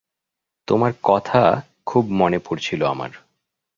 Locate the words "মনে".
2.11-2.39